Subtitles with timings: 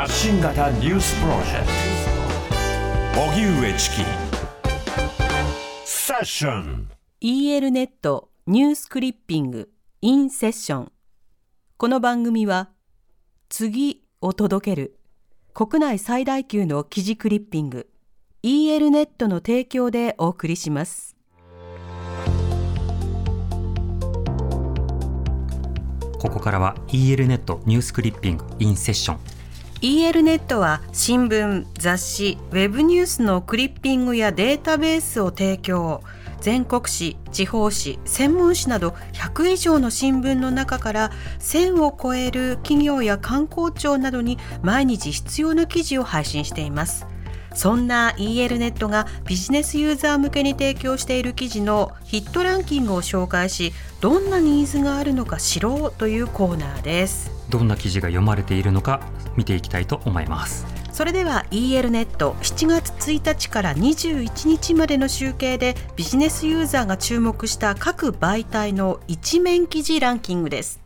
[0.00, 1.66] 発信型ニュースプロジェク
[3.14, 3.20] ト。
[3.20, 3.96] 荻上チキ。
[5.84, 6.88] セッション。
[7.20, 9.68] EL ネットニュースクリッピング
[10.00, 10.92] インセッション。
[11.76, 12.70] この番組は
[13.50, 14.96] 次を届ける
[15.52, 17.90] 国内最大級の記事クリッピング。
[18.42, 21.14] EL ネットの提供でお送りします。
[26.18, 29.39] ここからは EL ネットニュースクリッピングインセッション
[29.82, 36.02] EL ネットは新聞雑誌ウェブニュースのクリッピングやデータベースを提供。
[36.42, 47.06] 全国紙地方紙専門紙など100以上の新聞の中から1000を超える企業や観光庁などに毎日必要な記事を配信しています。
[47.54, 53.72] そんな EL ネットがビジネスユーザー向けに提供している記事のヒットランキングを紹介し
[54.02, 57.39] どんなニーズがあるのか知ろうというコーナーです。
[57.50, 59.00] どんな記事が読まれているのか
[59.36, 60.66] 見ていきたいと思います。
[60.92, 70.80] それでは EL ネット7月1日から21日までの集計でビジネスユーザーが注目した各媒体の一面記事ランキングです。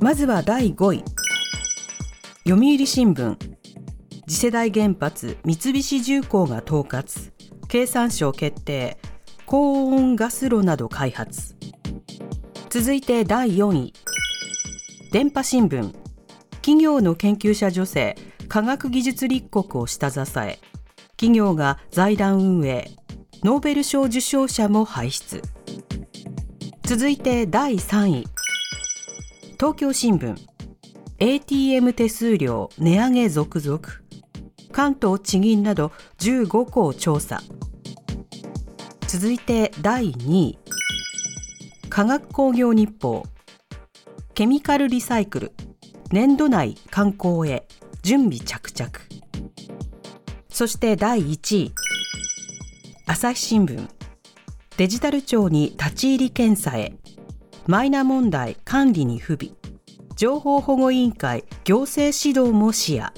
[0.00, 1.04] まずは第5位。
[2.46, 3.36] 読売新聞。
[4.26, 7.30] 次世代原発三菱重工が統括。
[7.68, 8.98] 経産省決定。
[9.46, 11.54] 高温ガス炉など開発。
[12.68, 13.94] 続いて第4位。
[15.14, 15.94] 電波新聞。
[16.54, 18.16] 企業の研究者女性
[18.48, 20.58] 科学技術立国を下支え。
[21.10, 22.90] 企業が財団運営。
[23.44, 25.40] ノーベル賞受賞者も輩出。
[26.82, 28.26] 続いて第3位。
[29.52, 30.34] 東京新聞。
[31.20, 33.80] ATM 手数料値上げ続々。
[34.72, 37.40] 関東地銀など15校調査。
[39.06, 40.58] 続いて第2位。
[41.88, 43.22] 化学工業日報。
[44.34, 45.52] ケミカルリサイクル。
[46.10, 47.68] 年度内観光へ。
[48.02, 48.90] 準備着々。
[50.48, 51.72] そして第1位。
[53.06, 53.88] 朝日新聞。
[54.76, 56.96] デジタル庁に立ち入り検査へ。
[57.68, 59.54] マイナ問題管理に不備。
[60.16, 61.44] 情報保護委員会。
[61.62, 63.10] 行政指導も視野。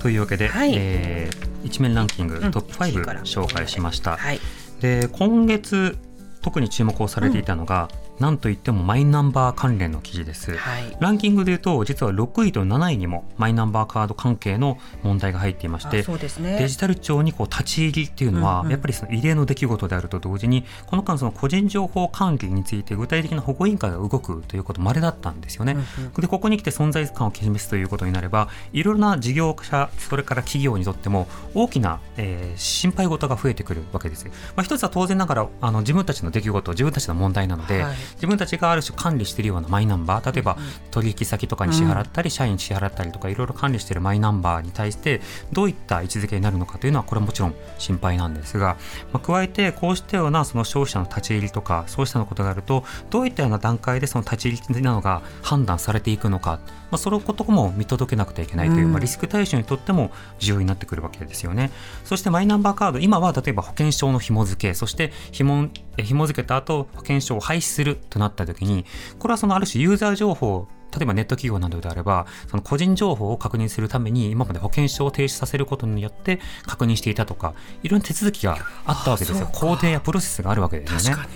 [0.00, 0.74] というわけで、はい。
[0.76, 2.50] えー一面ランキング、うん。
[2.50, 3.22] トップ5一位から。
[3.22, 4.40] 紹介しました、はい。
[4.80, 5.98] で今月
[6.42, 7.88] 特に注目をされていたのが、
[8.20, 10.96] なんといってもマイナンバー関連の記事です、はい。
[11.00, 16.02] ランキングでいうと実は6位と7位にもマイナンバーカード関係の問題が入っていまして
[16.38, 16.58] ね。
[16.58, 18.70] デジタル庁にこう立ち入りっていうのは、うんうん。
[18.72, 25.72] やっぱりその異例の出来事であると同時にこの間その個人情報管理について具体的な保護委員会が動くということまれだったんですよね。
[25.72, 26.12] うんうん。
[26.12, 34.26] でここに来て存在感を示すということになればいろいろな事業者それから企業にとっても大きな、えー心配事が増えてくるわけです。
[34.26, 40.56] まあ、一つは当然ながらあの自分たちの出来事自分たちの問題なので、はい自分たちがある種管理しているようなマイナンバー例えば
[40.90, 45.20] 取引先とかに支払ったり、社員に支払ったりとかいろいろ管理しているマイナンバーに対して
[45.52, 48.76] どういった位置づけになるのかというのはこれはもちろん心配なんですが、
[49.12, 56.60] まあ、加えてこうしたようなその消費者の立ち入りとかそうしたようなことがあるとどういったような段階でその立ち入りなのが判断されていくのか、
[56.90, 58.92] まあ、そのことも見届けなくてはいけないという、うん。
[58.92, 61.70] まあ、リスク対象にとっても重要になってくるわけですよね。
[62.04, 68.84] そしてマイナンバーカード今は例えば保険証の紐付けそして紐え紐付けた後保険証を廃止するとなった時に
[69.18, 79.48] これはそのある種ユーザー情報例えばネット企業などであればその個人情報を確認するために今まで保険証を停止させることによって確認していたとかいろんな手続きがあったわけですよ。
[79.52, 81.22] 工程やプロセスがあるわけですよね。
[81.22, 81.28] ね。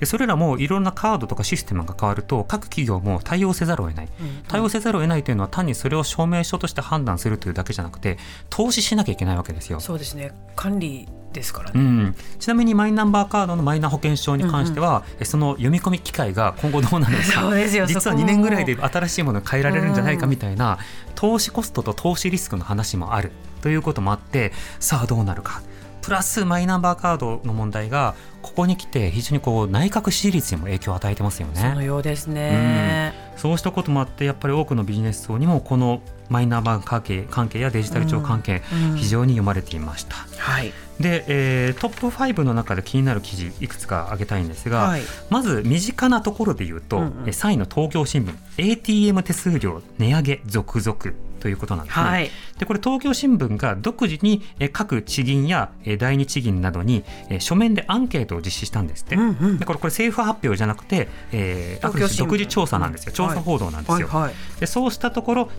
[0.00, 4.08] でそれらもいろんなカードとかシステムが変わると各企業も対応せざるを得ない、
[4.48, 9.80] 対応せざるを得ないというのは単にそれを証明書として判断するというだけじゃなくて投資しなきゃいけないわけですよ。
[9.80, 10.32] そうですね。
[10.56, 17.40] 管理ですからね、うん、ちなみにマイナンバーカードのマイナ保険証に関しては、えその読み込み機会が今後どうなるのか。
[17.42, 20.78] そうですよ実はそこも2年ぐらいで新しいものが変えられるんじゃないかみたいな
[21.14, 23.32] 投資コストと投資リスクの話もある。
[23.60, 25.62] ということもあってさあどうなるか。
[26.04, 31.54] プラスマイナンバーカードの問題がここに来て非常にこう内閣支持率にも影響を与えてますよね。
[31.58, 36.02] そのようですね、そうしたこともあってやっぱり多くのビジネス層にもこの
[36.34, 40.16] マイナンバー関係関係やデジタル庁関係、うん非常に読まれていました。
[40.38, 40.72] はい。
[40.98, 45.02] で、えートップ5の中で気になる記事いくつか挙げたいんですが、はい。
[45.30, 47.12] まず身近なところで言うと、うんうん。
[47.26, 50.96] え3位の東京新聞 ATM 手数料値上げ続々
[51.44, 52.04] ということなんですね。
[52.06, 52.30] はい。
[52.58, 59.16] でこれ東京新聞が独自にえ各地銀やえ第二地銀などにえ書面でアンケートを実施したんですって。
[59.16, 59.58] うんうん。
[59.58, 64.08] でこれこれ政府発表じゃなくて、えー、あ独自調査なんですよ、調査報道なんですよ。
[64.08, 64.34] はいはい。
[64.58, 65.50] でそうしたところ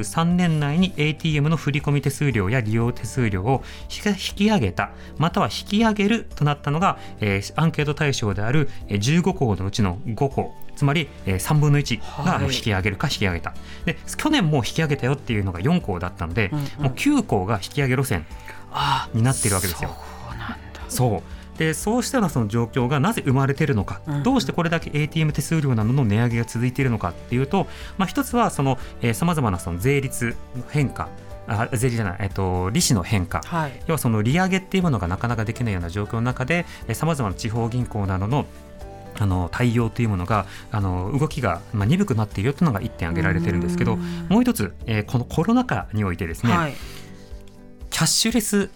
[0.00, 13.52] 2023年内に ATM の振込手数料や利用手数料を引き上げたまたは引き上げるとなったのが、えーアンケート対象であるえー15校のうちの5校つまり、えー、3分の1が引き上げるか引き上げた、
[13.84, 18.24] で去年も引き上げたよっていうのが4校だったので、うんうん、もう9校が引き上げ路線
[19.12, 19.96] になっているわけですよ。
[20.88, 27.66] そうでそうしたようなその状況がなぜ生まれているのか、うん、どうしてこれだけ ATM 手数料などの値上げが続いているのかっていうと、
[27.98, 28.76] まあ、一つはさま
[29.34, 31.08] ざ、まなその税率の変化
[31.48, 38.46] あ税理じゃない、えっと、利子の変化、はい、要はその利上げっていうものがなかなかできないような状況の中でさまざまな地方銀行などの
[39.20, 46.74] あの対応というものがあの動きが、まあ、鈍くなっているというのが1点挙げられてるんですけどもう一つ、えー、このコロナ禍においてですね、はい、
[47.90, 48.70] キャッシュレス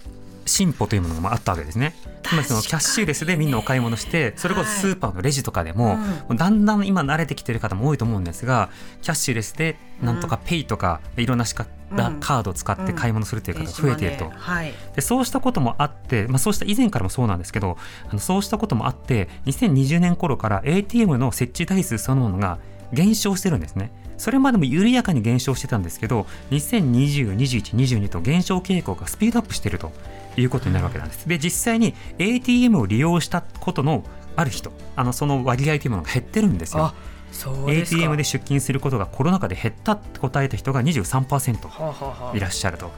[0.52, 1.94] 進歩というものがあったわけですね。
[2.22, 5.98] つまりそのキャッシュレスでみんなお買い物してそれこそスーパーのレジとかでも、は
[6.32, 8.70] い、だんだん今慣れてきてる方も多いと思うんですが
[9.02, 11.82] キャッシュレスでなんとかペイとかいろんな仕掛
[12.20, 14.32] カードを使って買い物するという方が増えていると、
[14.94, 17.76] でそうしたこともあって、まあ、そうした以前からもそうなんですけど
[18.08, 22.58] あのそうしたこともあって2020年頃から ATM の設置台数そのものが
[22.92, 23.90] 減少してるんですね。
[24.18, 29.90] それまでも緩やかに減少してたんですけど2020、21、22と減少傾向がスピードアップしていると
[30.36, 31.28] いうことになるわけなんです。
[31.28, 34.04] で実際に ATM を利用したことの
[34.36, 36.94] ある人あのその割合というものが減ってるんですよ。
[37.66, 42.90] ATM で出勤することがコロナ禍で減ったって答えた人が23%いらっしゃると。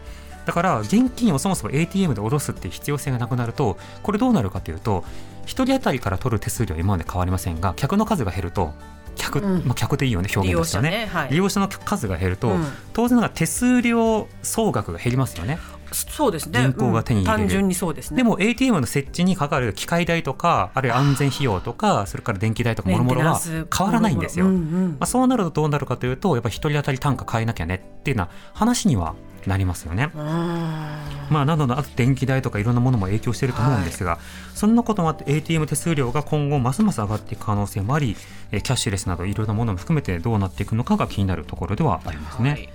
[0.44, 5.02] だから現金をそもそも ATM で下ろすっていう必要性がなくなるとこれどうなるかというと
[5.44, 8.74] 1人当たりから取る手数料は今まで変わりませんが客の数が減ると
[9.16, 15.58] 客,、まあ、客でいいよね表現ですよね利用者ね、はい、利用者の数が減ると、うん、当然ながら手数料総額が減りますよね。
[15.94, 16.60] そうですね。
[16.60, 18.18] 銀行が手に入れる、単純にそうですね。
[18.18, 29.14] でも ATM の設置にかかる機械代とかあるいは安全費用とかそれから電気代とかもろもろは変わらないんですよ、うんうん、まあ、そうなるとどうなるかというとやっぱり一人当たり単価変えなきゃねっていうような話には
[29.46, 30.10] なりますよね。
[30.14, 34.20] まあ、などのあと電気代とかいろんなものも影響していると思うんですが、はい、
[34.54, 38.16] そんなこともあって ATM 手数料が今後ますます上がっていく可能性もあり
[38.50, 42.50] キャッシュレスなどいろんなものも含めてどうなっていくのかが気になるところではありますね。
[42.50, 42.68] はい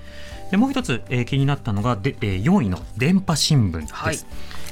[0.51, 3.93] でもう一つ、えー、気になったのがで、えー、4位の電波新聞です。
[3.93, 4.17] はい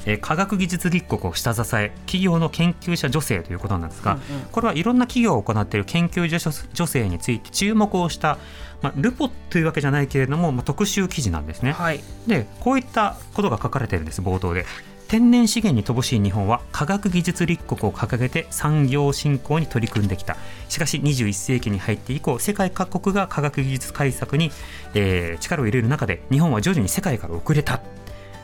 [0.07, 6.27] えー、科学技術立国を下支え企業の研究者女性ということなんですが、うんうん、これはいろんな企業を行っている研究
[6.73, 8.37] 女性について注目をした、
[8.81, 11.73] まあ、ルポというわけじゃないけれども、まあ、特集記事なんですね。
[11.73, 14.65] はい、でこういったことが書かれているんです冒頭で。
[15.07, 20.35] 天然資源に乏しい日本は科学技術立国を掲げて産業振興に取り組んできた。
[20.67, 24.51] しかし21世紀に入って以降世界各国が科学技術開発に、
[24.93, 27.81] えー、力を入れる中で日本は徐々に世界から遅れた。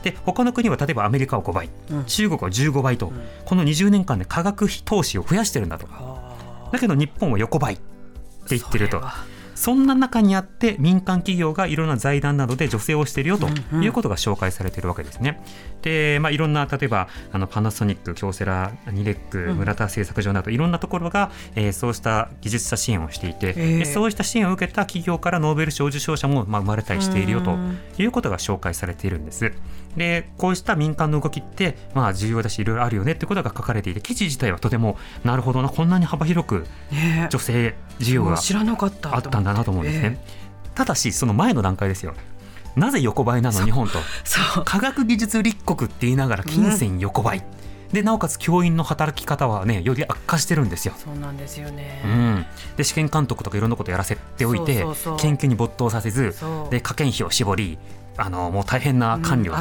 [0.04, 5.88] で他の国は例えばアメリカは5倍、うん、中国は15倍と、うん、この20年間で科学費投資を増やしてるんだと。
[6.72, 7.78] だけど日本は横ばいっ
[8.48, 9.02] て言ってると。
[9.64, 15.42] そんな中にあって民間企業がいろんな財団などで助成をしているよということが紹介されているわけですね。
[15.82, 27.56] で、まあ、いろんな例えばあのパナソニック京セラニレック村田製作所などいろんなところが、えー、そうした技術者支援をしていて、えー、そうした支援を受けた企業からノーベル賞受賞者も、まあ、生まれたりしているよと
[27.98, 29.54] いうことが紹介されているんです。
[29.96, 36.66] でこうした民間の動きって、まあ、重要だしいろいろあるよねってことが書かれていて記事自体はとてもなるほどなこんなに幅広く
[37.30, 40.20] 女性需要があったんだなと思うんですね。
[40.74, 42.16] ただしその前の段階ですよ。
[42.76, 43.64] なぜ横ばいなの？
[43.64, 44.00] 日本と。
[44.66, 47.42] 科学技術立国って言いながら金銭横ばい、う
[47.92, 50.96] ん、でなおかつ教員の働き方はねより悪化してるんですよ。
[50.98, 52.46] そうなんですよね、うん、
[52.76, 54.84] で試験監督とかいろんなことやらせておいて
[55.20, 56.34] 研究に没頭させず
[56.72, 57.78] で科研費を絞り
[58.18, 59.56] あのもう大変な管理を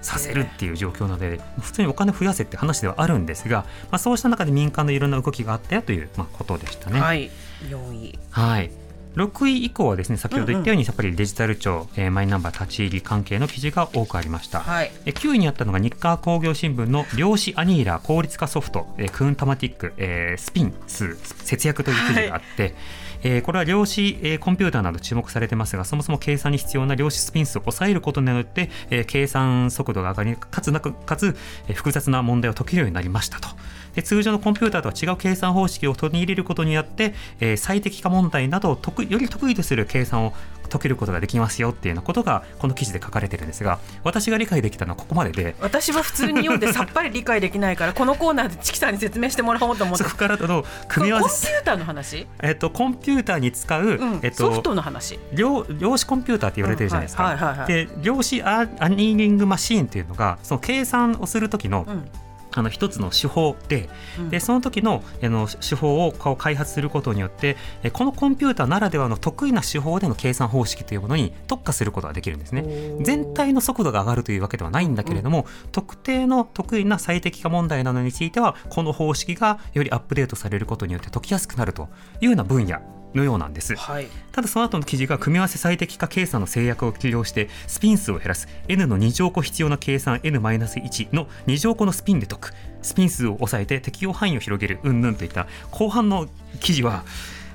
[0.00, 7.00] させるっていう状況なので、普通にお金増やせって話ではあるんですが、まあ、そうした中で民間のいろんな動きがあったよという、まあ、ことでしたね。
[7.00, 7.30] はい、
[7.68, 8.18] 4位。
[8.30, 8.70] はい。
[9.16, 22.74] 6位以降はですね先ほど言ったように、やっぱりデジタル庁、えー、マイナンバー立ち入り関係の記事が多くありました、はい、9位にあったのが日刊工業新聞の量子アニーラー効率化ソフト、えー、クーンタマティック、えー、スピン数節約という記事があって、はい
[23.22, 31.36] えー、これは量子、えー、コンピューターなど注目されてますがそもそも計算に必要な量子スピン数を抑えることによって、えー、計算速度が上がりかつなくかつ、
[31.68, 33.48] え、複雑な問題を解けるようになりましたと。
[33.94, 40.32] で通常のコンピューターとは違う計算方式を取り入れることによって、え、最適化問題などを得より得意とする計算を
[40.72, 52.26] 解けることができますよっていうようなことがこの記事で書かれてるんですが私が理解できたのはここまでで私は普通に読んでさっぱり理解できないからこのコーナーでチキさんに説明してもらおうと思ってそ こからの組み合わせコンピューターの話？
[52.42, 55.18] えっとコンピューターに使う、うん、えっと、ソフトの話？
[55.34, 62.08] 量量子コンピューターって言われてるじゃないですか、で量子アニーリングマシーンっていうのがその計算をする時の、うん
[62.54, 63.88] あの一つの手法で,、
[64.30, 72.64] でその時のあの手法をこう開発することによってえこのコンピューターならではの得意な手法での計算方式というものに特化することができるんですね。
[73.00, 81.88] 全体の速度が上がるというわけではないんだけれども、特定の得意な最適化問題などについてはこの方式がよりアップデートされることによって解きやすくなると
[82.20, 84.08] いうような分野のようなんです、はい。
[84.32, 88.48] ただその後の記事が組み合わせ最適化計算の制約を起用してスピン数を減らす。
[88.68, 92.54] N の2乗個必要な計算 n-1 の2乗個のスピンで解く。
[92.82, 94.80] スピン数を抑えて適用範囲を広げる。
[94.82, 95.46] うんぬんといった。
[95.70, 96.28] 後半の
[96.60, 97.04] 記事は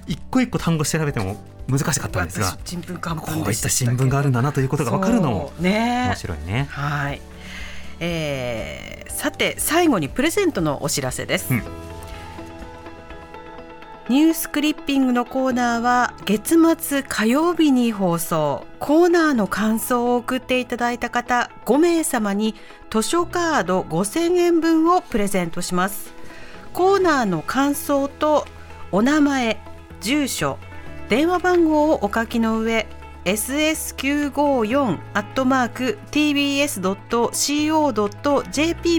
[0.07, 1.37] 一個一個単語調べても
[1.67, 6.67] 難しかったんですが私ちんぷんかんぷんこういった新聞があるんだなということが分かるのも面白いね。
[6.69, 7.21] はい、
[7.99, 11.63] えーさて最後にプレゼントのお知らせです、うん
[14.09, 18.65] ニュースクリッピングのコーナーは月末火曜日に放送。
[18.79, 22.55] コーナーの感想を送っていただいた方5名様に
[22.89, 26.13] 図書カード5000円分をプレゼントします。
[26.71, 28.47] コーナーの感想と
[28.93, 29.59] お名前
[29.99, 30.57] 住所
[31.09, 32.87] 電話番号をお書きの上
[33.25, 36.89] ss954 アットマーク tbs.co.jp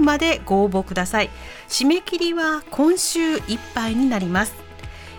[0.03, 1.31] までご応募ください。
[1.67, 4.68] 締め切りは今週いっぱいになります。